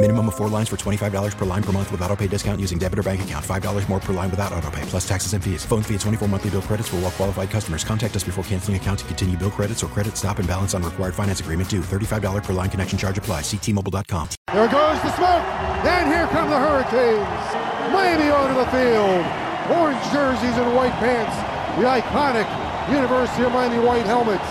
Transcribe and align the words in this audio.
Minimum 0.00 0.28
of 0.28 0.36
four 0.36 0.48
lines 0.48 0.68
for 0.68 0.76
$25 0.76 1.36
per 1.36 1.44
line 1.44 1.62
per 1.62 1.72
month 1.72 1.90
with 1.90 2.00
auto 2.02 2.14
pay 2.14 2.28
discount 2.28 2.60
using 2.60 2.78
debit 2.78 3.00
or 3.00 3.02
bank 3.02 3.20
account. 3.22 3.44
$5 3.44 3.88
more 3.88 3.98
per 3.98 4.12
line 4.12 4.30
without 4.30 4.52
auto 4.52 4.70
pay, 4.70 4.82
plus 4.82 5.06
taxes 5.06 5.32
and 5.32 5.42
fees. 5.42 5.64
Phone 5.64 5.82
fee 5.82 5.96
at 5.96 6.00
24 6.02 6.28
monthly 6.28 6.50
bill 6.50 6.62
credits 6.62 6.88
for 6.88 6.96
all 6.96 7.02
well 7.02 7.10
qualified 7.10 7.50
customers. 7.50 7.82
Contact 7.82 8.14
us 8.14 8.22
before 8.22 8.44
canceling 8.44 8.76
account 8.76 9.00
to 9.00 9.04
continue 9.06 9.36
bill 9.36 9.50
credits 9.50 9.82
or 9.82 9.88
credit 9.88 10.16
stop 10.16 10.38
and 10.38 10.46
balance 10.46 10.72
on 10.72 10.84
required 10.84 11.16
finance 11.16 11.40
agreement 11.40 11.68
due. 11.68 11.80
$35 11.80 12.44
per 12.44 12.52
line 12.52 12.70
connection 12.70 12.96
charge 12.96 13.18
apply. 13.18 13.40
Ctmobile.com. 13.40 14.28
There 14.54 14.68
goes 14.68 15.02
the 15.02 15.16
smoke. 15.16 15.42
And 15.82 16.06
here 16.06 16.28
come 16.28 16.48
the 16.48 16.60
Hurricanes. 16.62 17.92
Miami 17.92 18.30
onto 18.30 18.54
the 18.54 18.70
field. 18.70 19.26
Orange 19.74 20.04
jerseys 20.14 20.56
and 20.62 20.76
white 20.76 20.94
pants. 21.02 21.34
The 21.74 21.90
iconic 21.90 22.46
University 22.94 23.42
of 23.42 23.50
Miami 23.50 23.84
white 23.84 24.06
helmets. 24.06 24.46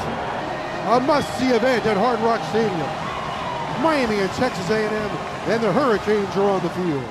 A 0.91 0.99
must-see 0.99 1.55
event 1.55 1.85
at 1.85 1.95
Hard 1.95 2.19
Rock 2.19 2.43
Stadium. 2.49 3.06
Miami 3.81 4.19
and 4.19 4.29
Texas 4.31 4.69
A&M, 4.69 4.91
and 5.49 5.63
the 5.63 5.71
Hurricanes 5.71 6.35
are 6.35 6.49
on 6.49 6.61
the 6.63 6.69
field. 6.71 7.05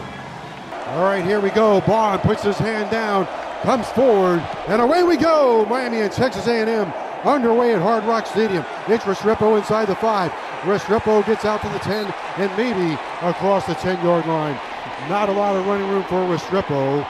All 0.89 1.03
right, 1.03 1.25
here 1.25 1.41
we 1.41 1.51
go. 1.51 1.81
Bond 1.81 2.23
puts 2.23 2.43
his 2.43 2.57
hand 2.59 2.91
down, 2.91 3.27
comes 3.63 3.89
forward, 3.89 4.41
and 4.69 4.81
away 4.81 5.03
we 5.03 5.17
go. 5.17 5.67
Miami 5.67 6.01
and 6.01 6.13
Texas 6.13 6.47
A&M 6.47 6.93
underway 7.25 7.75
at 7.75 7.83
Hard 7.83 8.05
Rock 8.05 8.27
Stadium. 8.27 8.65
It's 8.87 9.05
Restrepo 9.05 9.59
inside 9.59 9.87
the 9.87 9.97
five. 9.97 10.31
Restrepo 10.63 11.27
gets 11.27 11.45
out 11.45 11.61
to 11.63 11.69
the 11.69 11.79
10 11.81 12.13
and 12.39 12.57
maybe 12.57 12.95
across 13.23 13.67
the 13.67 13.75
10-yard 13.75 14.27
line. 14.27 14.59
Not 15.09 15.29
a 15.29 15.33
lot 15.33 15.57
of 15.57 15.67
running 15.67 15.89
room 15.89 16.05
for 16.05 16.25
Restrepo, 16.27 17.05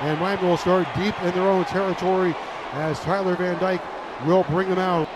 and 0.00 0.20
Miami 0.20 0.46
will 0.46 0.56
start 0.56 0.86
deep 0.96 1.20
in 1.22 1.34
their 1.34 1.48
own 1.48 1.64
territory 1.64 2.34
as 2.72 3.00
Tyler 3.00 3.36
Van 3.36 3.58
Dyke 3.58 3.82
will 4.26 4.44
bring 4.44 4.68
them 4.68 4.78
out. 4.78 5.08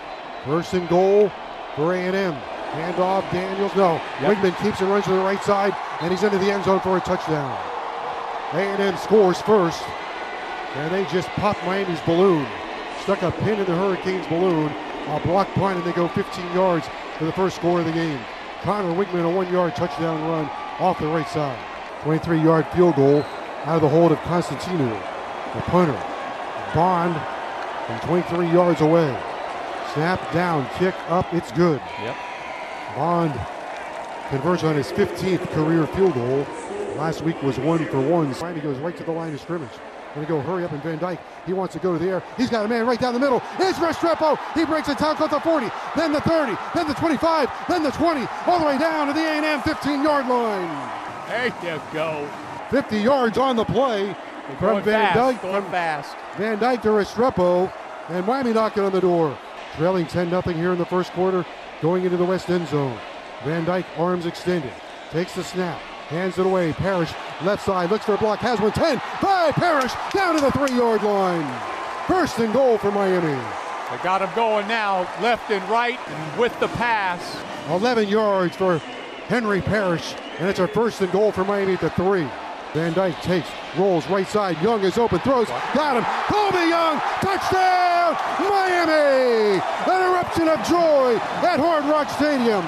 First 0.45 0.73
and 0.73 0.87
goal 0.89 1.31
for 1.75 1.93
A&M. 1.93 2.35
Handoff, 2.73 3.29
Daniels. 3.31 3.75
No, 3.75 4.01
Yep. 4.21 4.37
Weigman 4.37 4.63
keeps 4.63 4.81
it, 4.81 4.85
runs 4.85 5.05
to 5.05 5.11
the 5.11 5.17
right 5.17 5.41
side, 5.43 5.75
and 6.01 6.11
he's 6.11 6.23
into 6.23 6.37
the 6.37 6.51
end 6.51 6.65
zone 6.65 6.79
for 6.79 6.97
a 6.97 6.99
touchdown. 6.99 7.57
A&M 8.53 8.97
scores 8.97 9.41
first, 9.41 9.83
and 10.75 10.93
they 10.93 11.03
just 11.05 11.27
popped 11.29 11.63
Miami's 11.65 11.99
balloon. 12.01 12.45
Stuck 13.01 13.21
a 13.21 13.31
pin 13.31 13.59
in 13.59 13.65
the 13.65 13.75
Hurricanes' 13.75 14.27
balloon. 14.27 14.71
A 15.07 15.19
block 15.21 15.47
punt, 15.53 15.77
and 15.77 15.85
they 15.85 15.93
go 15.93 16.07
15 16.09 16.45
yards 16.53 16.85
for 17.17 17.23
the 17.25 17.31
first 17.31 17.55
score 17.55 17.79
of 17.79 17.85
the 17.85 17.91
game. 17.93 18.19
Conner 18.63 18.93
Weigman, 18.93 19.23
a 19.23 19.29
one-yard 19.29 19.75
touchdown 19.75 20.21
run 20.29 20.49
off 20.79 20.99
the 20.99 21.07
right 21.07 21.27
side. 21.29 21.57
23-yard 22.03 22.67
field 22.73 22.95
goal 22.95 23.23
out 23.65 23.75
of 23.77 23.81
the 23.81 23.89
hold 23.89 24.11
of 24.11 24.17
Constantinou, 24.19 24.89
the 25.55 25.61
punter. 25.61 25.93
Bond 26.75 27.15
from 27.85 27.99
23 28.09 28.51
yards 28.51 28.81
away. 28.81 29.17
Snap 29.93 30.33
down, 30.33 30.67
kick 30.77 30.95
up, 31.07 31.33
it's 31.33 31.51
good. 31.53 31.81
Yep. 32.01 32.15
Bond 32.97 33.31
converts 34.29 34.63
on 34.63 34.73
his 34.73 34.91
15th 34.91 35.47
career 35.51 35.85
field 35.85 36.15
goal. 36.15 36.47
Last 36.97 37.21
week 37.21 37.39
was 37.43 37.59
one 37.59 37.85
for 37.85 38.01
one. 38.01 38.31
Miami 38.41 38.59
goes 38.59 38.79
right 38.79 38.97
to 38.97 39.03
the 39.03 39.11
line 39.11 39.35
of 39.35 39.39
scrimmage. 39.39 39.69
Gonna 40.15 40.25
go 40.25 40.41
hurry 40.41 40.63
up 40.63 40.71
and 40.71 40.81
Van 40.81 40.97
Dyke. 40.97 41.19
He 41.45 41.53
wants 41.53 41.73
to 41.73 41.79
go 41.79 41.93
to 41.93 41.99
the 42.03 42.09
air. 42.09 42.23
He's 42.37 42.49
got 42.49 42.65
a 42.65 42.67
man 42.67 42.87
right 42.87 42.99
down 42.99 43.13
the 43.13 43.19
middle. 43.19 43.43
It's 43.59 43.77
Restrepo. 43.77 44.39
He 44.55 44.65
breaks 44.65 44.87
a 44.87 44.95
tackle 44.95 45.25
at 45.25 45.29
the 45.29 45.39
40, 45.39 45.69
then 45.95 46.11
the 46.11 46.21
30, 46.21 46.57
then 46.73 46.87
the 46.87 46.95
25, 46.95 47.49
then 47.69 47.83
the 47.83 47.91
20, 47.91 48.27
all 48.47 48.57
the 48.57 48.65
way 48.65 48.79
down 48.79 49.05
to 49.05 49.13
the 49.13 49.19
A&M 49.19 49.59
15-yard 49.59 50.27
line. 50.27 50.91
There 51.27 51.75
you 51.75 51.81
go. 51.93 52.27
50 52.71 52.97
yards 52.97 53.37
on 53.37 53.55
the 53.55 53.65
play 53.65 54.05
They're 54.05 54.57
from 54.57 54.69
going 54.69 54.83
Van 54.85 55.15
Dyke. 55.15 55.41
going 55.43 55.61
From 55.61 55.71
fast. 55.71 56.15
Van 56.35 56.57
Dyke 56.57 56.81
to 56.81 56.87
Restrepo, 56.87 57.71
and 58.09 58.25
Miami 58.25 58.53
knocking 58.53 58.81
on 58.81 58.91
the 58.91 59.01
door. 59.01 59.37
Trailing 59.75 60.07
10 60.07 60.29
0 60.29 60.41
here 60.41 60.71
in 60.71 60.79
the 60.79 60.85
first 60.85 61.11
quarter, 61.11 61.45
going 61.81 62.03
into 62.03 62.17
the 62.17 62.25
west 62.25 62.49
end 62.49 62.67
zone. 62.67 62.97
Van 63.43 63.65
Dyke, 63.65 63.85
arms 63.97 64.25
extended, 64.25 64.73
takes 65.11 65.35
the 65.35 65.43
snap, 65.43 65.79
hands 66.09 66.37
it 66.37 66.45
away. 66.45 66.73
Parrish, 66.73 67.11
left 67.43 67.65
side, 67.65 67.91
looks 67.91 68.05
for 68.05 68.15
a 68.15 68.17
block, 68.17 68.39
has 68.39 68.59
one 68.59 68.71
10, 68.71 68.99
5, 69.21 69.53
Parrish, 69.53 69.93
down 70.13 70.35
to 70.35 70.41
the 70.41 70.51
three 70.51 70.75
yard 70.75 71.03
line. 71.03 71.61
First 72.07 72.39
and 72.39 72.53
goal 72.53 72.77
for 72.77 72.91
Miami. 72.91 73.41
They 73.91 74.03
got 74.03 74.21
him 74.21 74.29
going 74.35 74.67
now, 74.67 75.01
left 75.21 75.51
and 75.51 75.67
right, 75.69 75.99
and 76.07 76.39
with 76.39 76.57
the 76.59 76.67
pass. 76.69 77.41
11 77.69 78.07
yards 78.07 78.55
for 78.55 78.79
Henry 79.27 79.61
Parrish, 79.61 80.15
and 80.39 80.49
it's 80.49 80.59
our 80.59 80.67
first 80.67 81.01
and 81.01 81.11
goal 81.11 81.31
for 81.31 81.43
Miami 81.43 81.73
at 81.73 81.81
the 81.81 81.89
three. 81.91 82.27
Van 82.73 82.93
Dyke 82.93 83.19
takes, 83.21 83.49
rolls 83.77 84.07
right 84.07 84.27
side. 84.27 84.61
Young 84.61 84.83
is 84.83 84.97
open, 84.97 85.19
throws, 85.19 85.47
got 85.73 85.97
him. 85.97 86.03
Colbie 86.27 86.69
Young, 86.69 86.99
touchdown, 87.21 88.17
Miami! 88.39 89.61
An 89.87 90.11
eruption 90.11 90.47
of 90.47 90.61
joy 90.67 91.15
at 91.45 91.59
Hard 91.59 91.85
Rock 91.85 92.09
Stadium. 92.09 92.63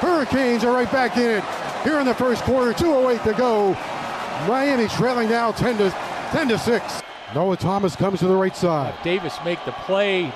Hurricanes 0.00 0.64
are 0.64 0.72
right 0.72 0.90
back 0.90 1.16
in 1.16 1.30
it 1.30 1.44
here 1.84 2.00
in 2.00 2.06
the 2.06 2.14
first 2.14 2.42
quarter. 2.42 2.72
2:08 2.72 3.22
to 3.24 3.32
go. 3.34 3.76
Miami 4.48 4.88
trailing 4.88 5.28
now 5.28 5.52
10 5.52 5.78
to 5.78 5.90
10 6.32 6.48
to 6.48 6.58
six. 6.58 7.02
Noah 7.34 7.56
Thomas 7.56 7.96
comes 7.96 8.18
to 8.18 8.26
the 8.26 8.34
right 8.34 8.56
side. 8.56 8.94
Davis 9.02 9.38
make 9.44 9.64
the 9.64 9.72
play 9.72 10.32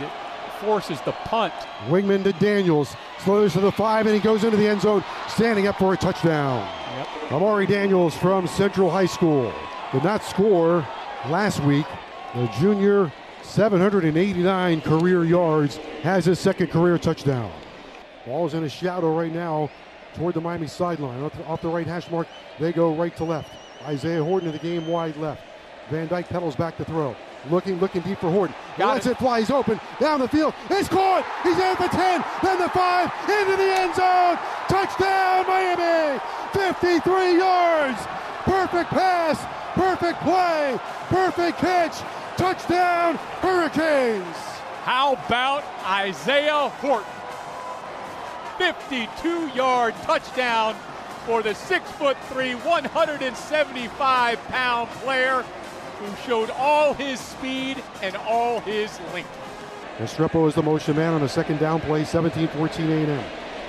forces 0.56 1.00
the 1.02 1.12
punt. 1.12 1.52
Weigman 1.88 2.22
to 2.24 2.32
Daniels. 2.32 2.94
Slows 3.20 3.52
to 3.54 3.60
the 3.60 3.72
five, 3.72 4.06
and 4.06 4.14
he 4.14 4.20
goes 4.20 4.44
into 4.44 4.56
the 4.56 4.66
end 4.66 4.82
zone, 4.82 5.04
standing 5.28 5.66
up 5.66 5.78
for 5.78 5.94
a 5.94 5.96
touchdown. 5.96 6.66
Yep. 6.96 7.32
Amari 7.32 7.66
Daniels 7.66 8.16
from 8.16 8.46
Central 8.46 8.90
High 8.90 9.06
School 9.06 9.52
did 9.92 10.04
not 10.04 10.22
score 10.22 10.86
last 11.28 11.60
week. 11.60 11.86
The 12.34 12.46
junior, 12.58 13.12
789 13.42 14.80
career 14.82 15.24
yards, 15.24 15.76
has 16.02 16.24
his 16.24 16.38
second 16.38 16.68
career 16.68 16.98
touchdown. 16.98 17.50
Ball's 18.26 18.54
in 18.54 18.64
a 18.64 18.68
shadow 18.68 19.16
right 19.16 19.32
now 19.32 19.70
toward 20.14 20.34
the 20.34 20.40
Miami 20.40 20.66
sideline. 20.66 21.22
Off 21.22 21.32
the, 21.36 21.46
off 21.46 21.62
the 21.62 21.68
right 21.68 21.86
hash 21.86 22.10
mark, 22.10 22.26
they 22.58 22.72
go 22.72 22.94
right 22.94 23.16
to 23.16 23.24
left. 23.24 23.50
Isaiah 23.84 24.22
Horton 24.22 24.48
in 24.48 24.52
the 24.52 24.58
game 24.58 24.86
wide 24.86 25.16
left. 25.16 25.42
Van 25.90 26.08
Dyke 26.08 26.28
pedals 26.28 26.56
back 26.56 26.76
to 26.78 26.84
throw. 26.84 27.14
Looking, 27.50 27.78
looking 27.80 28.02
deep 28.02 28.18
for 28.18 28.30
Horton. 28.30 28.54
Got 28.76 28.94
lets 28.94 29.06
it. 29.06 29.12
it 29.12 29.18
fly. 29.18 29.40
He's 29.40 29.50
open 29.50 29.80
down 30.00 30.20
the 30.20 30.28
field. 30.28 30.54
It's 30.70 30.88
caught. 30.88 31.24
He's 31.42 31.54
in 31.54 31.76
the 31.78 31.88
10, 31.88 32.24
then 32.42 32.58
the 32.58 32.68
5, 32.68 33.12
into 33.28 33.56
the 33.56 33.70
end 33.76 33.94
zone. 33.94 34.38
Touchdown, 34.68 35.46
Miami. 35.46 36.20
53 36.52 37.38
yards. 37.38 38.00
Perfect 38.44 38.90
pass. 38.90 39.38
Perfect 39.74 40.20
play. 40.20 40.78
Perfect 41.08 41.58
catch. 41.58 41.98
Touchdown, 42.36 43.16
Hurricanes. 43.40 44.36
How 44.84 45.14
about 45.14 45.64
Isaiah 45.84 46.68
Horton? 46.80 47.06
52 48.58 49.48
yard 49.48 49.94
touchdown 50.02 50.74
for 51.26 51.42
the 51.42 51.50
6'3, 51.50 52.64
175 52.64 54.44
pound 54.44 54.88
player 54.90 55.44
who 55.98 56.28
showed 56.28 56.50
all 56.50 56.94
his 56.94 57.20
speed 57.20 57.82
and 58.02 58.16
all 58.16 58.60
his 58.60 58.98
length. 59.12 59.30
Restrepo 59.98 60.46
is 60.46 60.54
the 60.54 60.62
motion 60.62 60.96
man 60.96 61.14
on 61.14 61.22
a 61.22 61.28
second 61.28 61.58
down 61.58 61.80
play, 61.80 62.02
17-14 62.02 63.06
A&M. 63.06 63.24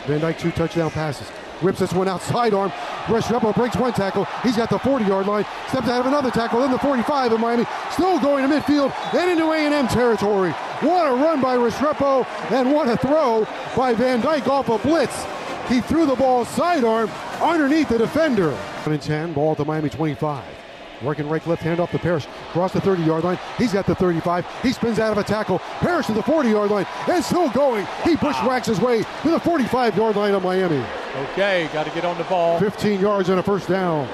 Van 0.05 0.19
Dyke 0.19 0.37
two 0.37 0.51
touchdown 0.51 0.91
passes. 0.91 1.29
Whips 1.61 1.79
this 1.79 1.91
one 1.91 2.07
out 2.07 2.21
sidearm. 2.21 2.69
Restrepo 3.05 3.55
breaks 3.55 3.75
one 3.75 3.93
tackle. 3.93 4.25
He's 4.43 4.55
got 4.55 4.69
the 4.69 4.77
40-yard 4.77 5.25
line. 5.25 5.45
Steps 5.69 5.87
out 5.87 6.01
of 6.01 6.05
another 6.05 6.29
tackle. 6.29 6.59
Then 6.59 6.71
the 6.71 6.77
45 6.77 7.31
of 7.31 7.39
Miami. 7.39 7.65
Still 7.91 8.19
going 8.19 8.47
to 8.47 8.55
midfield 8.55 8.93
and 9.13 9.31
into 9.31 9.49
A&M 9.51 9.87
territory. 9.87 10.51
What 10.81 11.07
a 11.07 11.15
run 11.15 11.41
by 11.41 11.55
Restrepo 11.55 12.27
and 12.51 12.71
what 12.71 12.87
a 12.87 12.97
throw 12.97 13.47
by 13.75 13.93
Van 13.95 14.21
Dyke 14.21 14.47
off 14.47 14.69
a 14.69 14.77
blitz. 14.77 15.25
He 15.67 15.81
threw 15.81 16.05
the 16.05 16.15
ball 16.15 16.45
sidearm 16.45 17.09
underneath 17.41 17.89
the 17.89 17.97
defender. 17.97 18.51
1 18.51 18.93
and 18.93 19.01
10, 19.01 19.33
ball 19.33 19.51
at 19.51 19.57
the 19.57 19.65
Miami 19.65 19.89
25. 19.89 20.56
Working 21.01 21.29
right 21.29 21.45
left 21.45 21.61
hand 21.61 21.79
off 21.79 21.91
the 21.91 21.99
Parrish. 21.99 22.25
across 22.49 22.73
the 22.73 22.81
30 22.81 23.03
yard 23.03 23.23
line. 23.23 23.39
He's 23.57 23.75
at 23.75 23.85
the 23.85 23.95
35. 23.95 24.45
He 24.63 24.71
spins 24.71 24.99
out 24.99 25.11
of 25.11 25.17
a 25.17 25.23
tackle. 25.23 25.59
Parrish 25.79 26.07
to 26.07 26.13
the 26.13 26.23
40 26.23 26.49
yard 26.49 26.71
line 26.71 26.87
and 27.07 27.23
still 27.23 27.49
going. 27.51 27.85
He 28.03 28.15
bushwhacks 28.15 28.65
his 28.67 28.79
way 28.79 29.03
to 29.21 29.29
the 29.29 29.39
45 29.39 29.95
yard 29.95 30.15
line 30.15 30.33
of 30.33 30.43
Miami. 30.43 30.83
Okay, 31.31 31.69
got 31.73 31.85
to 31.85 31.91
get 31.91 32.05
on 32.05 32.17
the 32.17 32.23
ball. 32.25 32.59
15 32.59 32.99
yards 32.99 33.29
and 33.29 33.39
a 33.39 33.43
first 33.43 33.67
down. 33.67 34.07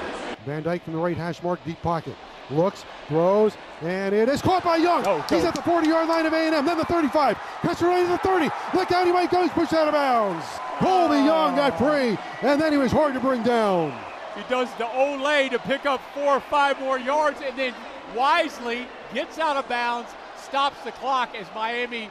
Van 0.44 0.62
Dyke 0.62 0.84
from 0.84 0.92
the 0.92 0.98
right 0.98 1.16
hash 1.16 1.42
mark, 1.42 1.58
deep 1.64 1.80
pocket. 1.80 2.14
Looks, 2.50 2.84
throws, 3.08 3.56
and 3.80 4.14
it 4.14 4.28
is 4.28 4.42
caught 4.42 4.62
by 4.62 4.76
Young. 4.76 5.06
Oh, 5.06 5.24
He's 5.30 5.44
at 5.44 5.54
the 5.54 5.62
40 5.62 5.88
yard 5.88 6.06
line 6.06 6.26
of 6.26 6.34
A&M, 6.34 6.66
then 6.66 6.76
the 6.76 6.84
35. 6.84 7.38
Cuts 7.62 7.80
right 7.80 8.02
to 8.02 8.08
the 8.08 8.18
30. 8.18 8.50
Look 8.74 8.92
out, 8.92 9.06
he 9.06 9.12
might 9.14 9.30
go. 9.30 9.40
He's 9.42 9.50
pushed 9.52 9.72
out 9.72 9.88
of 9.88 9.94
bounds. 9.94 10.44
Colbie 10.76 11.24
Young 11.24 11.56
got 11.56 11.78
free, 11.78 12.18
and 12.42 12.60
then 12.60 12.72
he 12.72 12.76
was 12.78 12.92
hard 12.92 13.14
to 13.14 13.20
bring 13.20 13.42
down. 13.42 13.98
He 14.36 14.42
does 14.48 14.68
the 14.78 14.84
Olay 14.84 15.50
to 15.50 15.58
pick 15.58 15.86
up 15.86 16.00
four 16.12 16.36
or 16.36 16.40
five 16.40 16.80
more 16.80 16.98
yards 16.98 17.40
and 17.44 17.56
then 17.58 17.74
wisely 18.16 18.86
gets 19.12 19.38
out 19.38 19.56
of 19.56 19.68
bounds, 19.68 20.10
stops 20.36 20.82
the 20.84 20.92
clock 20.92 21.34
as 21.36 21.46
Miami 21.54 22.10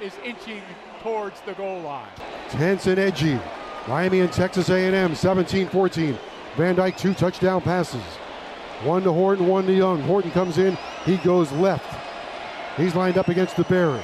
is 0.00 0.12
inching 0.24 0.62
towards 1.02 1.40
the 1.42 1.52
goal 1.54 1.80
line. 1.80 2.08
Tense 2.50 2.86
and 2.86 2.98
edgy. 2.98 3.38
Miami 3.88 4.20
and 4.20 4.32
Texas 4.32 4.68
A&M 4.68 5.12
17-14. 5.12 6.18
Van 6.56 6.74
Dyke 6.74 6.96
two 6.96 7.14
touchdown 7.14 7.60
passes. 7.60 8.02
One 8.82 9.02
to 9.02 9.12
Horton, 9.12 9.46
one 9.46 9.66
to 9.66 9.72
Young. 9.72 10.02
Horton 10.02 10.30
comes 10.30 10.58
in, 10.58 10.76
he 11.04 11.16
goes 11.18 11.50
left. 11.52 12.00
He's 12.76 12.94
lined 12.94 13.18
up 13.18 13.28
against 13.28 13.56
the 13.56 13.64
Barry. 13.64 14.02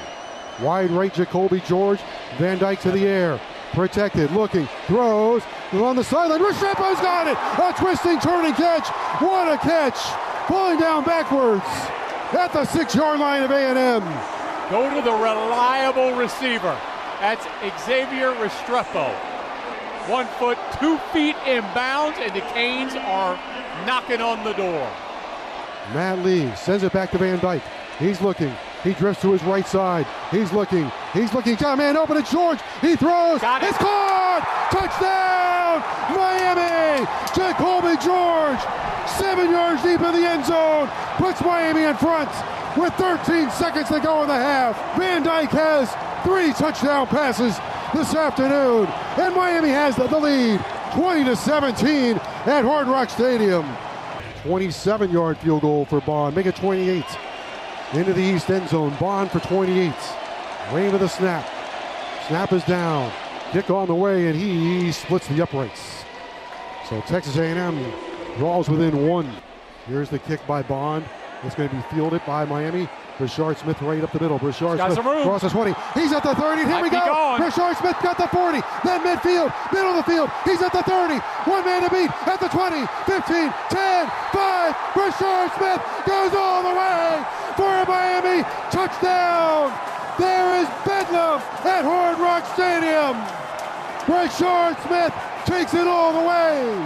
Wide 0.61 0.91
right, 0.91 1.13
Jacoby 1.13 1.61
George. 1.61 2.01
Van 2.39 2.59
Dyke 2.59 2.81
to 2.81 2.91
the 2.91 3.07
air. 3.07 3.41
Protected, 3.73 4.33
looking, 4.33 4.67
throws. 4.87 5.43
On 5.73 5.95
the 5.95 6.03
sideline, 6.03 6.41
Restrepo's 6.41 7.01
got 7.01 7.29
it. 7.29 7.37
A 7.63 7.73
twisting, 7.81 8.19
turning 8.19 8.55
catch. 8.55 8.89
What 9.23 9.53
a 9.53 9.59
catch. 9.59 9.99
Pulling 10.47 10.81
down 10.81 11.05
backwards 11.05 11.65
at 12.35 12.53
the 12.53 12.65
six-yard 12.65 13.21
line 13.21 13.43
of 13.43 13.51
A&M. 13.51 14.03
Go 14.71 14.93
to 14.93 15.03
the 15.03 15.13
reliable 15.13 16.15
receiver. 16.15 16.77
That's 17.21 17.45
Xavier 17.85 18.33
Restrepo. 18.35 19.13
One 20.09 20.27
foot, 20.39 20.59
two 20.81 20.99
feet 21.13 21.37
in 21.47 21.63
bounds, 21.75 22.19
and 22.21 22.35
the 22.35 22.41
Canes 22.41 22.95
are 22.95 23.39
knocking 23.87 24.21
on 24.21 24.43
the 24.43 24.53
door. 24.55 24.91
Matt 25.95 26.19
Lee 26.21 26.53
sends 26.57 26.83
it 26.83 26.93
back 26.93 27.11
to 27.13 27.19
Van 27.19 27.39
Dyke. 27.39 27.63
He's 27.99 28.21
looking. 28.21 28.53
He 28.83 28.95
drifts 28.95 29.23
to 29.23 29.33
his 29.33 29.43
right 29.45 29.67
side. 29.67 30.07
He's 30.31 30.53
looking. 30.53 30.91
He's 31.13 31.33
looking. 31.35 31.57
Got 31.57 31.75
a 31.75 31.77
man 31.77 31.97
open 31.97 32.23
to 32.23 32.31
George. 32.31 32.61
He 32.81 32.97
throws. 32.97 33.41
Got 33.41 33.63
it. 33.63 33.71
It's 33.71 33.79
caught. 33.79 34.47
Touchdown, 34.71 35.83
Miami. 36.17 37.07
Jacoby 37.35 37.97
George, 38.03 38.61
seven 39.19 39.51
yards 39.51 39.83
deep 39.83 40.01
in 40.01 40.13
the 40.13 40.29
end 40.29 40.45
zone, 40.45 40.89
puts 41.17 41.41
Miami 41.41 41.85
in 41.85 41.97
front 41.97 42.31
with 42.77 42.93
13 42.95 43.51
seconds 43.51 43.89
to 43.89 44.01
go 44.01 44.23
in 44.23 44.29
the 44.29 44.35
half. 44.35 44.77
Van 44.97 45.23
Dyke 45.23 45.51
has 45.51 45.91
three 46.25 46.53
touchdown 46.53 47.07
passes 47.07 47.57
this 47.95 48.15
afternoon, 48.15 48.87
and 49.19 49.35
Miami 49.35 49.71
has 49.71 49.97
the, 49.97 50.07
the 50.07 50.19
lead, 50.19 50.61
20 50.93 51.25
to 51.25 51.37
17 51.37 52.17
at 52.17 52.63
Hard 52.63 52.87
Rock 52.87 53.11
Stadium. 53.11 53.67
27 54.43 55.11
yard 55.11 55.37
field 55.39 55.63
goal 55.63 55.85
for 55.85 56.01
Bond. 56.01 56.35
Make 56.35 56.47
it 56.47 56.57
28. 56.57 57.05
Into 57.93 58.13
the 58.13 58.23
east 58.23 58.49
end 58.51 58.69
zone. 58.69 58.97
Bond 58.99 59.31
for 59.31 59.41
28. 59.41 59.93
Wave 60.73 60.95
of 60.95 61.01
the 61.01 61.09
snap. 61.09 61.49
Snap 62.29 62.53
is 62.53 62.63
down. 62.65 63.13
Kick 63.51 63.71
on 63.71 63.89
the 63.89 63.95
way, 63.95 64.29
and 64.29 64.37
he 64.37 64.93
splits 64.93 65.27
the 65.27 65.43
uprights. 65.43 66.05
So 66.89 67.01
Texas 67.03 67.37
A&M 67.37 67.93
draws 68.37 68.69
within 68.69 69.09
one. 69.09 69.29
Here's 69.87 70.11
the 70.11 70.21
kick 70.21 70.47
by 70.47 70.63
Bond. 70.63 71.05
It's 71.43 71.57
going 71.57 71.69
to 71.71 71.75
be 71.75 71.83
fielded 71.95 72.23
by 72.25 72.45
Miami. 72.45 72.89
Brashard 73.19 73.59
Smith 73.59 73.81
right 73.83 74.03
up 74.03 74.13
the 74.13 74.21
middle. 74.21 74.39
Brashard 74.39 74.79
Smith 74.79 75.05
crosses 75.05 75.53
20. 75.53 75.75
He's 75.95 76.13
at 76.13 76.23
the 76.23 76.35
30. 76.35 76.63
Here 76.63 76.71
Might 76.71 76.83
we 76.85 76.91
go. 76.91 77.37
Brashard 77.37 77.77
Smith 77.77 77.97
got 78.03 78.17
the 78.17 78.29
40. 78.29 78.61
Then 78.85 79.01
midfield. 79.03 79.53
Middle 79.73 79.91
of 79.91 79.97
the 79.97 80.09
field. 80.11 80.31
He's 80.45 80.63
at 80.63 80.73
the 80.73 80.83
30. 80.85 81.19
One 81.51 81.65
man 81.65 81.83
to 81.83 81.91
beat 81.91 82.11
at 82.29 82.39
the 82.39 82.49
20. 82.49 82.87
15, 83.11 83.53
10, 83.71 84.07
5. 84.07 84.75
Brashard 84.95 85.51
Smith 85.59 85.81
goes 86.07 86.33
all 86.39 86.63
the 86.63 86.75
way 86.79 87.25
for 87.57 87.67
a 87.67 87.85
Miami 87.89 88.45
touchdown. 88.71 89.75
There 90.21 90.61
is 90.61 90.69
Bedlam 90.85 91.41
at 91.65 91.83
Hard 91.83 92.19
Rock 92.19 92.45
Stadium. 92.53 93.17
Brashard 94.05 94.77
Smith 94.87 95.15
takes 95.47 95.73
it 95.73 95.87
all 95.87 96.13
the 96.13 96.29
way. 96.29 96.77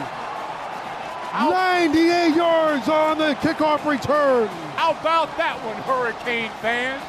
98 1.34 2.36
yards 2.36 2.88
on 2.88 3.18
the 3.18 3.34
kickoff 3.42 3.84
return. 3.90 4.46
How 4.76 4.92
about 4.92 5.36
that 5.36 5.56
one, 5.64 5.74
Hurricane 5.82 6.50
fans? 6.62 7.02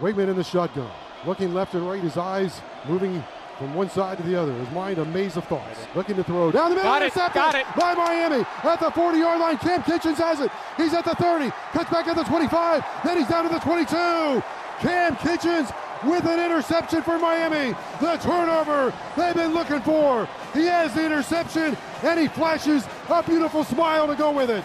Weigman 0.00 0.28
in 0.30 0.36
the 0.36 0.44
shotgun, 0.44 0.90
looking 1.26 1.52
left 1.52 1.74
and 1.74 1.86
right, 1.86 2.00
his 2.02 2.16
eyes 2.16 2.62
moving 2.88 3.22
from 3.58 3.74
one 3.74 3.90
side 3.90 4.16
to 4.16 4.24
the 4.24 4.34
other, 4.34 4.52
his 4.54 4.70
mind 4.70 4.98
a 4.98 5.04
maze 5.04 5.36
of 5.36 5.44
thoughts. 5.44 5.80
Looking 5.94 6.16
to 6.16 6.24
throw 6.24 6.50
down 6.50 6.70
the 6.70 6.76
middle, 6.76 6.90
Got 6.90 7.02
it, 7.02 7.12
intercepted 7.12 7.34
got 7.34 7.54
it. 7.54 7.66
by 7.78 7.94
Miami 7.94 8.44
at 8.64 8.80
the 8.80 8.90
40 8.90 9.18
yard 9.18 9.38
line. 9.38 9.58
Kam 9.58 9.82
Kinchens 9.82 10.16
has 10.16 10.40
it. 10.40 10.50
He's 10.78 10.94
at 10.94 11.04
the 11.04 11.14
30, 11.14 11.50
cuts 11.72 11.90
back 11.90 12.08
at 12.08 12.16
the 12.16 12.24
25, 12.24 12.84
then 13.04 13.18
he's 13.18 13.28
down 13.28 13.44
to 13.44 13.50
the 13.50 13.60
22. 13.60 14.42
Kam 14.84 15.16
Kinchens 15.16 15.74
with 16.04 16.26
an 16.26 16.38
interception 16.38 17.00
for 17.02 17.18
Miami. 17.18 17.74
The 18.02 18.18
turnover 18.18 18.92
they've 19.16 19.34
been 19.34 19.54
looking 19.54 19.80
for. 19.80 20.28
He 20.52 20.66
has 20.66 20.92
the 20.92 21.06
interception 21.06 21.74
and 22.02 22.20
he 22.20 22.28
flashes 22.28 22.86
a 23.08 23.22
beautiful 23.22 23.64
smile 23.64 24.06
to 24.06 24.14
go 24.14 24.30
with 24.30 24.50
it. 24.50 24.62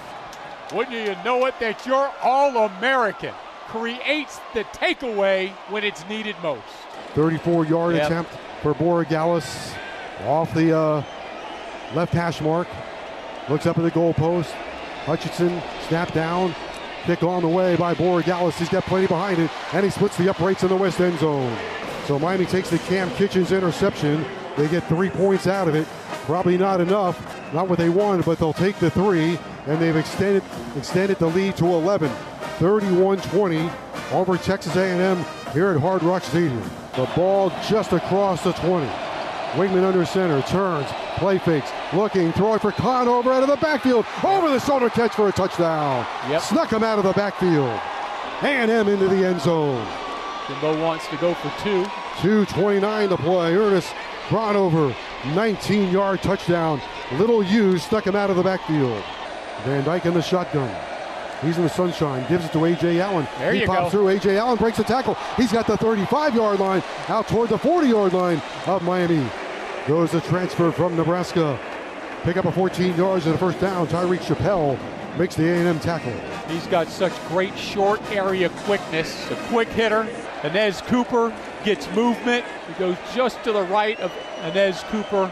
Wouldn't 0.74 0.94
you 0.94 1.16
know 1.24 1.46
it 1.46 1.56
that 1.62 1.86
your 1.86 2.12
All 2.22 2.66
American 2.66 3.34
creates 3.68 4.42
the 4.54 4.66
takeaway 4.66 5.52
when 5.70 5.86
it's 5.86 6.06
needed 6.10 6.36
most? 6.44 6.64
34 7.14 7.66
yard 7.66 7.96
Yep. 7.96 8.06
attempt 8.06 8.32
for 8.62 8.74
Borregales 8.74 9.74
off 10.26 10.54
the 10.54 10.78
uh, 10.78 11.02
left 11.96 12.12
hash 12.12 12.42
mark. 12.42 12.68
Looks 13.48 13.66
up 13.66 13.78
at 13.78 13.86
the 13.86 13.92
goalpost. 13.92 14.52
Hutchinson 15.06 15.62
snap 15.88 16.12
down. 16.14 16.54
Kick 17.04 17.24
on 17.24 17.42
the 17.42 17.48
way 17.48 17.76
by 17.76 17.94
Borregales. 17.94 18.54
He's 18.58 18.70
got 18.70 18.84
plenty 18.84 19.08
behind 19.08 19.40
it, 19.40 19.50
and 19.74 19.84
he 19.84 19.90
splits 19.90 20.18
the 20.18 20.30
uprights 20.30 20.64
in 20.64 20.70
the 20.70 20.76
west 20.76 21.00
end 21.00 21.18
zone. 21.20 21.58
So 22.06 22.20
Miami 22.20 22.46
takes 22.46 22.70
the 22.70 22.80
Kam 22.80 23.10
Kinchens 23.12 23.56
interception. 23.56 24.26
They 24.58 24.68
get 24.68 24.88
three 24.88 25.10
points 25.10 25.48
out 25.48 25.68
of 25.68 25.76
it. 25.76 25.88
Probably 26.26 26.58
not 26.58 26.82
enough, 26.82 27.54
not 27.54 27.70
what 27.70 27.80
they 27.80 27.90
wanted, 27.90 28.26
but 28.26 28.38
they'll 28.38 28.54
take 28.54 28.78
the 28.78 28.90
three, 28.90 29.40
and 29.66 29.82
they've 29.82 29.96
extended 29.96 30.44
extended 30.76 31.18
the 31.18 31.28
lead 31.28 31.56
to 31.58 31.66
11, 31.66 32.10
31-20 32.60 33.72
over 34.12 34.38
Texas 34.38 34.76
A&M 34.76 35.26
here 35.54 35.72
at 35.72 35.80
Hard 35.80 36.04
Rock 36.04 36.24
Stadium. 36.24 36.62
The 36.96 37.10
ball 37.16 37.52
just 37.68 37.94
across 37.94 38.44
the 38.44 38.52
20. 38.54 38.86
Weigman 39.54 39.84
under 39.84 40.06
center, 40.06 40.42
turns, 40.44 40.88
play 41.20 41.38
fakes, 41.38 41.70
looking, 41.94 42.32
throwing 42.32 42.60
for 42.60 42.72
Crownover 42.72 43.34
out 43.34 43.44
of 43.44 43.50
the 43.50 43.58
backfield, 43.58 44.06
over 44.24 44.50
the 44.50 44.60
shoulder 44.60 44.90
catch 44.90 45.14
for 45.14 45.28
a 45.28 45.32
touchdown. 45.32 46.06
Yep. 46.30 46.42
Snuck 46.42 46.72
him 46.72 46.82
out 46.84 46.98
of 46.98 47.04
the 47.04 47.14
backfield. 47.14 47.80
A&M 48.42 48.88
into 48.88 49.08
the 49.10 49.28
end 49.28 49.42
zone. 49.42 49.86
Jimbo 50.48 50.82
wants 50.82 51.08
to 51.10 51.18
go 51.18 51.34
for 51.36 51.50
two. 51.62 51.84
2.29 52.22 53.10
to 53.10 53.18
play. 53.18 53.54
Earnest 53.56 53.94
Crownover, 54.28 54.96
19 55.36 55.92
yard 55.92 56.22
touchdown. 56.22 56.82
Little 57.14 57.44
U 57.44 57.78
stuck 57.78 58.08
him 58.08 58.16
out 58.16 58.30
of 58.30 58.36
the 58.38 58.44
backfield. 58.44 59.04
Van 59.66 59.84
Dyke 59.84 60.06
in 60.06 60.14
the 60.14 60.22
shotgun. 60.22 60.74
He's 61.42 61.58
in 61.58 61.64
the 61.64 61.70
sunshine, 61.70 62.28
gives 62.28 62.46
it 62.46 62.52
to 62.52 62.60
Ajay 62.60 63.00
Allen. 63.00 63.28
There 63.38 63.54
he 63.54 63.66
pops 63.66 63.84
go. 63.84 63.90
through. 63.90 64.18
Ajay 64.18 64.38
Allen 64.38 64.58
breaks 64.58 64.78
the 64.78 64.84
tackle. 64.84 65.16
He's 65.38 65.52
got 65.52 65.68
the 65.68 65.78
35 65.78 66.36
yard 66.36 66.60
line 66.60 66.84
out 67.08 67.28
toward 67.28 67.50
the 67.50 67.58
40 67.58 67.88
yard 67.88 68.14
line 68.14 68.42
of 68.66 68.84
Miami. 68.84 69.28
Goes 69.90 70.12
the 70.12 70.22
transfer 70.22 70.72
from 70.72 70.96
Nebraska. 70.96 71.60
Pick 72.22 72.38
up 72.38 72.46
a 72.46 72.52
14 72.52 72.96
yards 72.96 73.26
and 73.26 73.34
a 73.34 73.38
first 73.40 73.60
down. 73.60 73.88
Tyreek 73.88 74.22
Chappell 74.22 74.78
makes 75.18 75.34
the 75.34 75.50
A&M 75.50 75.80
tackle. 75.80 76.14
He's 76.48 76.68
got 76.68 76.88
such 76.90 77.12
great 77.28 77.58
short 77.58 78.00
area 78.12 78.50
quickness. 78.50 79.32
A 79.32 79.36
quick 79.48 79.68
hitter. 79.70 80.04
Anez 80.44 80.86
Cooper 80.86 81.36
gets 81.66 81.90
movement. 81.96 82.46
He 82.68 82.74
goes 82.76 82.98
just 83.16 83.44
to 83.46 83.52
the 83.52 83.64
right 83.64 84.00
of 84.00 84.12
Anez 84.42 84.84
Cooper 84.92 85.32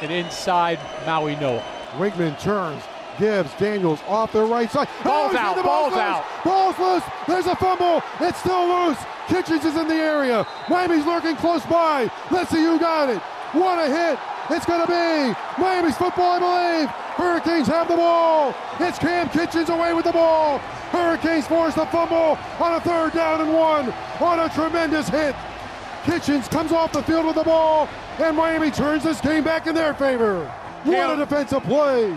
and 0.00 0.10
inside 0.10 0.78
Maui 1.04 1.36
Noah. 1.36 1.62
Weigman 1.98 2.40
turns, 2.40 2.82
gives 3.18 3.52
Daniels 3.56 4.00
off 4.08 4.32
the 4.32 4.42
right 4.42 4.70
side. 4.70 4.88
Oh, 5.00 5.04
ball's 5.04 5.32
he's 5.32 5.40
out, 5.40 5.56
the 5.56 5.62
ball's 5.62 5.92
loose. 5.92 6.00
out. 6.00 6.24
Ball's 6.42 6.78
loose. 6.78 7.04
There's 7.28 7.46
a 7.46 7.56
fumble. 7.56 8.02
It's 8.18 8.38
still 8.38 8.66
loose. 8.66 8.98
Kinchens 9.26 9.66
is 9.66 9.76
in 9.76 9.88
the 9.88 9.94
area. 9.94 10.46
Miami's 10.70 11.04
lurking 11.04 11.36
close 11.36 11.66
by. 11.66 12.10
Let's 12.30 12.50
see 12.50 12.62
who 12.62 12.78
got 12.78 13.10
it. 13.10 13.20
What 13.52 13.78
a 13.78 13.90
hit. 13.90 14.18
It's 14.50 14.64
going 14.64 14.80
to 14.80 14.86
be 14.86 15.60
Miami's 15.60 15.96
football, 15.96 16.32
I 16.32 16.38
believe. 16.38 16.88
Hurricanes 16.88 17.66
have 17.66 17.88
the 17.88 17.96
ball. 17.96 18.54
It's 18.78 18.98
Kam 18.98 19.28
Kinchens 19.28 19.68
away 19.68 19.92
with 19.92 20.04
the 20.04 20.12
ball. 20.12 20.58
Hurricanes 20.90 21.46
force 21.46 21.74
the 21.74 21.86
fumble 21.86 22.38
on 22.60 22.74
a 22.74 22.80
third 22.80 23.12
down 23.12 23.40
and 23.40 23.52
one 23.52 23.92
on 24.20 24.40
a 24.40 24.48
tremendous 24.48 25.08
hit. 25.08 25.34
Kinchens 26.04 26.50
comes 26.50 26.72
off 26.72 26.92
the 26.92 27.02
field 27.02 27.26
with 27.26 27.34
the 27.34 27.44
ball, 27.44 27.88
and 28.18 28.36
Miami 28.36 28.70
turns 28.70 29.04
this 29.04 29.20
game 29.20 29.44
back 29.44 29.66
in 29.66 29.74
their 29.74 29.94
favor. 29.94 30.46
What 30.84 31.10
a 31.10 31.16
defensive 31.16 31.62
play. 31.64 32.16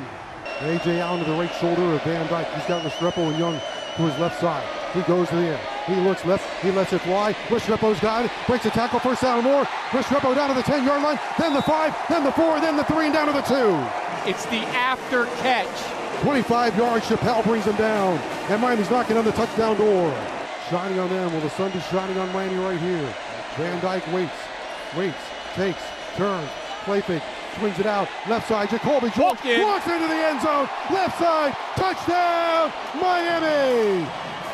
Ajay 0.59 0.99
Allen 0.99 1.23
to 1.23 1.29
the 1.29 1.37
right 1.37 1.53
shoulder 1.55 1.81
of 1.81 2.01
Van 2.03 2.27
Dyke. 2.29 2.47
He's 2.53 2.65
got 2.65 2.83
Restrepo 2.83 3.29
and 3.29 3.39
Young 3.39 3.59
to 3.97 4.01
his 4.03 4.17
left 4.19 4.39
side. 4.39 4.65
He 4.93 5.01
goes 5.01 5.27
to 5.29 5.35
the 5.35 5.41
end. 5.41 5.72
He 5.85 5.95
looks 5.95 6.23
left. 6.23 6.63
He 6.63 6.71
lets 6.71 6.93
it 6.93 7.01
fly. 7.01 7.33
Restrepo's 7.49 7.99
got 7.99 8.25
it. 8.25 8.31
Breaks 8.47 8.65
a 8.65 8.69
tackle. 8.69 8.99
First 8.99 9.21
down 9.21 9.39
and 9.39 9.47
more. 9.47 9.65
Restrepo 9.91 10.33
down 10.33 10.49
to 10.49 10.55
the 10.55 10.63
10 10.63 10.85
yard 10.85 11.03
line. 11.03 11.19
Then 11.37 11.53
the 11.53 11.61
5. 11.61 11.95
Then 12.09 12.23
the 12.23 12.31
4. 12.31 12.59
Then 12.61 12.77
the 12.77 12.85
3. 12.85 13.05
And 13.05 13.13
down 13.13 13.27
to 13.27 13.33
the 13.33 13.41
2. 13.41 14.29
It's 14.29 14.45
the 14.45 14.63
after 14.71 15.25
catch. 15.41 15.67
25 16.21 16.77
yards. 16.77 17.07
Chappell 17.09 17.43
brings 17.43 17.65
him 17.65 17.75
down. 17.75 18.17
And 18.49 18.61
Miami's 18.61 18.89
knocking 18.89 19.17
on 19.17 19.25
the 19.25 19.33
touchdown 19.33 19.75
door. 19.77 20.13
Shining 20.69 20.99
on 20.99 21.09
them. 21.09 21.33
Will 21.33 21.41
the 21.41 21.49
sun 21.49 21.71
be 21.71 21.79
shining 21.81 22.17
on 22.17 22.31
Miami 22.31 22.55
right 22.57 22.79
here? 22.79 23.13
Van 23.57 23.81
Dyke 23.81 24.07
waits. 24.13 24.31
Waits. 24.95 25.17
Takes. 25.55 25.83
Turns. 26.15 26.49
Play 26.85 27.01
fake. 27.01 27.23
Swings 27.59 27.77
it 27.79 27.85
out. 27.85 28.07
Left 28.29 28.47
side. 28.47 28.69
Jacoby 28.69 29.09
George 29.09 29.37
walks 29.43 29.87
into 29.87 30.07
the 30.07 30.15
end 30.15 30.41
zone. 30.41 30.69
Left 30.89 31.19
side. 31.19 31.53
Touchdown. 31.75 32.71
Miami. 33.01 34.07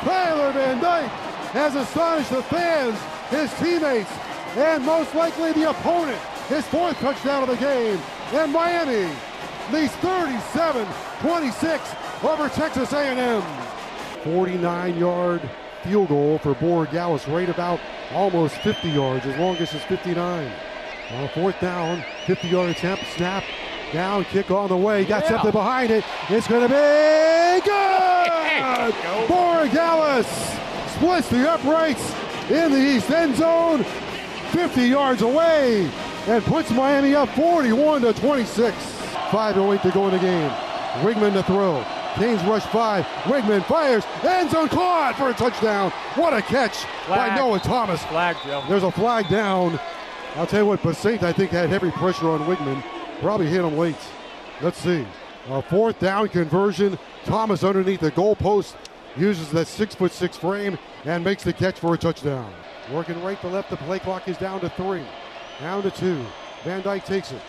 Tyler 0.04 0.52
Van 0.54 0.80
Dyke 0.82 1.10
has 1.52 1.76
astonished 1.76 2.30
the 2.32 2.42
fans, 2.44 2.98
his 3.30 3.52
teammates, 3.60 4.10
and 4.56 4.84
most 4.86 5.14
likely 5.16 5.52
the 5.54 5.70
opponent. 5.70 6.18
His 6.48 6.66
fourth 6.68 6.98
touchdown 7.00 7.44
of 7.44 7.50
the 7.50 7.58
game. 7.58 8.00
And 8.34 8.52
Miami 8.52 9.12
leads 9.72 9.94
37-26 9.96 12.24
over 12.24 12.50
Texas 12.50 12.92
A&M. 12.94 13.42
49-yard 14.24 15.42
field 15.84 16.10
goal 16.10 16.38
for 16.40 16.54
Borregales, 16.56 17.28
right 17.34 17.50
about 17.50 17.80
almost 18.12 18.56
50 18.58 18.90
yards. 18.90 19.24
His 19.26 19.38
longest 19.38 19.74
is 19.74 19.82
59. 19.84 20.52
On 21.12 21.24
a 21.24 21.30
fourth 21.30 21.60
down, 21.60 22.04
50-yard 22.26 22.70
attempt, 22.72 23.04
snap, 23.16 23.44
down, 23.94 24.24
kick 24.26 24.52
on 24.52 24.70
the 24.70 24.78
way. 24.78 25.06
Got 25.06 25.24
Yeah. 25.24 25.30
something 25.30 25.52
behind 25.52 25.90
it. 25.92 26.04
It's 26.30 26.48
going 26.48 26.62
to 26.62 26.68
be 26.68 27.62
good. 27.66 27.99
Go. 28.60 29.28
Borregales 29.28 30.26
splits 30.96 31.30
the 31.30 31.50
uprights 31.50 32.14
in 32.50 32.72
the 32.72 32.80
east 32.80 33.10
end 33.10 33.36
zone, 33.36 33.84
50 34.52 34.82
yards 34.88 35.22
away, 35.22 35.90
and 36.28 36.44
puts 36.44 36.72
Miami 36.72 37.16
up 37.16 37.30
41 37.30 38.02
to 38.02 38.14
26. 38.14 38.76
5:08 39.32 39.82
to 39.84 39.92
go 39.92 40.08
in 40.08 40.14
the 40.14 40.20
game. 40.20 40.50
Weigman 41.02 41.34
to 41.34 41.44
throw. 41.44 41.86
Canes 42.16 42.44
rush 42.44 42.66
five. 42.66 43.06
Weigman 43.26 43.64
fires. 43.66 44.04
End 44.24 44.50
zone 44.50 44.68
caught 44.68 45.16
for 45.16 45.30
a 45.30 45.34
touchdown. 45.34 45.92
What 46.16 46.34
a 46.34 46.42
catch 46.42 46.86
by 47.08 47.36
Noah 47.36 47.60
Thomas. 47.60 48.04
Flag, 48.06 48.36
Joe. 48.44 48.64
There's 48.68 48.84
a 48.84 48.92
flag 48.92 49.30
down. 49.30 49.80
I'll 50.36 50.48
tell 50.48 50.62
you 50.62 50.66
what, 50.66 50.82
Basaint, 50.82 51.24
I 51.24 51.32
think, 51.32 51.52
had 51.52 51.70
heavy 51.70 51.92
pressure 51.92 52.30
on 52.30 52.40
Weigman. 52.42 52.84
Probably 53.22 53.48
hit 53.48 53.64
him 53.64 53.78
late. 53.78 53.96
Let's 54.62 54.80
see. 54.80 55.06
A 55.48 55.62
fourth 55.62 56.00
down 56.00 56.28
conversion. 56.30 56.98
Thomas 57.26 57.64
underneath 57.64 58.02
the 58.02 58.12
goalpost 58.12 58.76
uses 59.18 59.50
that 59.52 59.68
six 59.68 59.96
foot 59.96 60.12
six 60.12 60.38
frame 60.38 60.78
and 61.06 61.24
makes 61.24 61.44
the 61.44 61.54
catch 61.54 61.80
for 61.80 61.94
a 61.94 61.98
touchdown. 61.98 62.52
Working 62.92 63.22
right 63.24 63.40
to 63.42 63.48
left, 63.48 63.70
the 63.70 63.78
play 63.78 64.00
clock 64.00 64.28
is 64.28 64.38
down 64.38 64.60
to 64.62 64.70
three. 64.70 65.04
Down 65.60 65.82
to 65.84 65.92
two. 65.92 66.24
Van 66.64 66.82
Dyke 66.82 67.06
takes 67.06 67.32
it. 67.32 67.42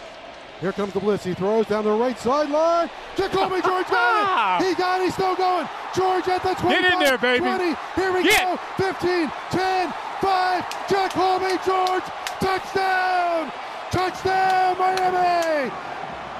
Here 0.61 0.73
comes 0.73 0.93
the 0.93 1.01
blitz. 1.01 1.25
He 1.25 1.33
throws 1.35 1.67
down 1.67 1.85
the 1.85 1.93
right 1.93 2.19
sideline. 2.19 2.91
Jacoby 3.17 3.63
George 3.65 3.87
got 3.89 4.61
it. 4.61 4.69
He 4.69 4.75
got 4.75 5.01
it. 5.01 5.05
He's 5.05 5.15
still 5.15 5.35
going. 5.35 5.67
George 5.95 6.29
at 6.29 6.43
the 6.43 6.55
20. 6.55 6.81
Get 6.83 6.93
in 6.93 6.99
there, 6.99 7.17
baby. 7.19 7.39
20. 7.41 7.65
Here 7.97 8.13
we 8.13 8.23
Get. 8.23 8.45
go. 8.45 8.57
15, 8.93 9.33
10, 9.51 9.95
5. 10.21 10.89
Jacoby 10.89 11.57
George. 11.65 12.05
Touchdown. 12.41 13.51
Touchdown, 13.91 14.79
Miami. 14.79 15.73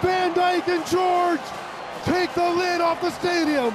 Van 0.03 0.33
Dyke 0.35 0.69
and 0.69 0.87
George 0.87 1.41
take 2.05 2.33
the 2.35 2.49
lid 2.49 2.81
off 2.81 3.01
the 3.01 3.11
stadium. 3.11 3.75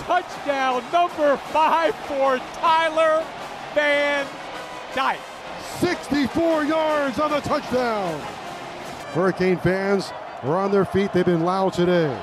Touchdown 0.00 0.82
number 0.92 1.36
five 1.36 1.94
for 2.06 2.38
Tyler 2.54 3.24
Van 3.74 4.26
Dyke. 4.94 5.20
64 5.78 6.64
yards 6.64 7.18
on 7.18 7.30
the 7.30 7.40
touchdown. 7.40 8.20
Hurricane 9.12 9.58
fans 9.58 10.12
are 10.42 10.56
on 10.56 10.70
their 10.70 10.84
feet. 10.84 11.12
They've 11.12 11.24
been 11.24 11.44
loud 11.44 11.72
today. 11.72 12.20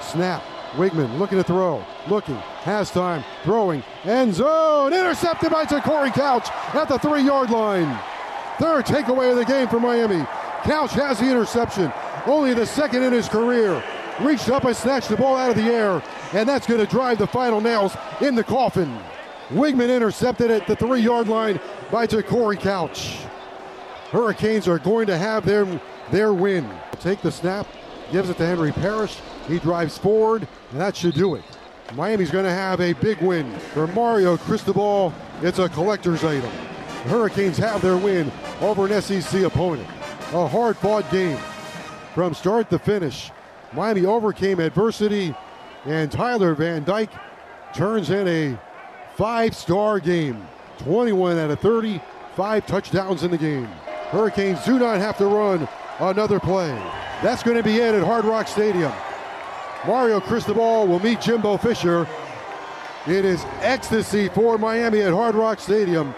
Snap. 0.00 0.42
Weigman 0.72 1.18
looking 1.18 1.38
to 1.38 1.44
throw. 1.44 1.84
Looking. 2.08 2.36
Has 2.64 2.90
time. 2.90 3.24
Throwing. 3.44 3.82
End 4.04 4.34
zone. 4.34 4.92
Intercepted 4.92 5.50
by 5.50 5.64
Corey 5.64 6.10
Couch 6.10 6.48
at 6.74 6.88
the 6.88 6.98
three 6.98 7.22
yard 7.22 7.50
line. 7.50 7.98
Third 8.58 8.86
takeaway 8.86 9.30
of 9.30 9.36
the 9.36 9.44
game 9.44 9.68
for 9.68 9.80
Miami. 9.80 10.24
Couch 10.64 10.92
has 10.92 11.18
the 11.20 11.30
interception. 11.30 11.92
Only 12.26 12.54
the 12.54 12.66
second 12.66 13.02
in 13.02 13.12
his 13.12 13.28
career. 13.28 13.82
Reached 14.20 14.48
up 14.48 14.64
and 14.64 14.76
snatched 14.76 15.08
the 15.08 15.16
ball 15.16 15.36
out 15.36 15.50
of 15.50 15.56
the 15.56 15.70
air. 15.70 16.02
And 16.32 16.48
that's 16.48 16.66
going 16.66 16.80
to 16.80 16.90
drive 16.90 17.18
the 17.18 17.26
final 17.26 17.60
nails 17.60 17.96
in 18.20 18.34
the 18.34 18.44
coffin. 18.44 18.98
Weigman 19.50 19.94
intercepted 19.94 20.50
at 20.50 20.66
the 20.66 20.76
three 20.76 21.00
yard 21.00 21.28
line 21.28 21.60
by 21.90 22.06
Corey 22.06 22.56
Couch. 22.56 23.18
Hurricanes 24.10 24.68
are 24.68 24.78
going 24.78 25.06
to 25.06 25.16
have 25.16 25.44
their, 25.44 25.80
their 26.10 26.34
win. 26.34 26.68
Take 27.00 27.22
the 27.22 27.30
snap, 27.30 27.66
gives 28.10 28.28
it 28.28 28.36
to 28.38 28.46
Henry 28.46 28.72
Parrish. 28.72 29.18
He 29.46 29.58
drives 29.58 29.96
forward, 29.96 30.46
and 30.72 30.80
that 30.80 30.96
should 30.96 31.14
do 31.14 31.34
it. 31.34 31.44
Miami's 31.94 32.30
going 32.30 32.44
to 32.44 32.50
have 32.50 32.80
a 32.80 32.92
big 32.94 33.20
win. 33.22 33.50
For 33.72 33.86
Mario 33.86 34.36
Cristobal, 34.36 35.12
it's 35.40 35.58
a 35.58 35.68
collector's 35.68 36.24
item. 36.24 36.50
The 37.04 37.10
Hurricanes 37.10 37.56
have 37.58 37.80
their 37.80 37.96
win 37.96 38.30
over 38.60 38.86
an 38.86 39.00
SEC 39.00 39.42
opponent. 39.42 39.88
A 40.32 40.46
hard 40.46 40.76
fought 40.76 41.10
game. 41.10 41.38
From 42.18 42.34
start 42.34 42.68
to 42.70 42.80
finish, 42.80 43.30
Miami 43.72 44.04
overcame 44.04 44.58
adversity, 44.58 45.36
and 45.84 46.10
Tyler 46.10 46.52
Van 46.56 46.82
Dyke 46.82 47.12
turns 47.72 48.10
in 48.10 48.26
a 48.26 48.58
five 49.14 49.54
star 49.54 50.00
game. 50.00 50.44
21 50.78 51.38
out 51.38 51.52
of 51.52 51.60
30, 51.60 52.02
five 52.34 52.66
touchdowns 52.66 53.22
in 53.22 53.30
the 53.30 53.38
game. 53.38 53.66
Hurricanes 54.10 54.64
do 54.64 54.80
not 54.80 54.98
have 54.98 55.16
to 55.18 55.26
run 55.26 55.68
another 56.00 56.40
play. 56.40 56.74
That's 57.22 57.44
going 57.44 57.56
to 57.56 57.62
be 57.62 57.76
it 57.76 57.94
at 57.94 58.02
Hard 58.02 58.24
Rock 58.24 58.48
Stadium. 58.48 58.92
Mario 59.86 60.18
Cristobal 60.18 60.88
will 60.88 60.98
meet 60.98 61.20
Jimbo 61.20 61.56
Fisher. 61.56 62.04
It 63.06 63.24
is 63.24 63.44
ecstasy 63.60 64.28
for 64.28 64.58
Miami 64.58 65.02
at 65.02 65.12
Hard 65.12 65.36
Rock 65.36 65.60
Stadium 65.60 66.12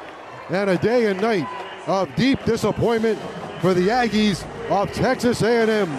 and 0.48 0.70
a 0.70 0.78
day 0.78 1.08
and 1.08 1.20
night 1.20 1.46
of 1.86 2.08
deep 2.16 2.42
disappointment 2.46 3.18
for 3.60 3.74
the 3.74 3.88
Aggies 3.88 4.46
of 4.70 4.92
Texas 4.92 5.42
A&M. 5.42 5.90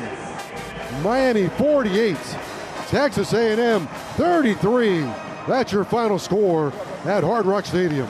Miami 1.04 1.50
48, 1.50 2.16
Texas 2.88 3.34
A&M 3.34 3.86
33. 4.16 5.02
That's 5.46 5.74
your 5.74 5.84
final 5.84 6.18
score 6.18 6.68
at 7.04 7.22
Hard 7.22 7.46
Rock 7.46 7.66
Stadium. 7.66 8.08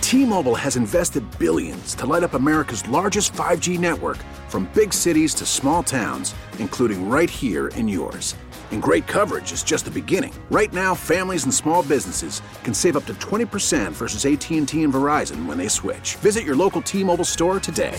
T-Mobile 0.00 0.56
has 0.56 0.74
invested 0.76 1.24
billions 1.38 1.94
to 1.94 2.04
light 2.04 2.24
up 2.24 2.34
America's 2.34 2.86
largest 2.88 3.32
5G 3.34 3.78
network 3.78 4.18
from 4.48 4.68
big 4.74 4.92
cities 4.92 5.34
to 5.34 5.46
small 5.46 5.84
towns, 5.84 6.34
including 6.58 7.08
right 7.08 7.30
here 7.30 7.68
in 7.68 7.86
yours. 7.86 8.34
And 8.72 8.82
great 8.82 9.06
coverage 9.06 9.52
is 9.52 9.62
just 9.62 9.84
the 9.84 9.90
beginning. 9.90 10.34
Right 10.50 10.72
now, 10.72 10.94
families 10.94 11.44
and 11.44 11.54
small 11.54 11.82
businesses 11.84 12.42
can 12.64 12.74
save 12.74 12.96
up 12.96 13.06
to 13.06 13.14
20% 13.14 13.92
versus 13.92 14.26
AT&T 14.26 14.82
and 14.82 14.92
Verizon 14.92 15.46
when 15.46 15.58
they 15.58 15.68
switch. 15.68 16.16
Visit 16.16 16.42
your 16.44 16.56
local 16.56 16.82
T-Mobile 16.82 17.24
store 17.24 17.60
today. 17.60 17.98